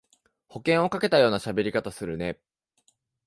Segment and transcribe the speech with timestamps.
[0.47, 2.41] 保険をかけたようなしゃべり方するね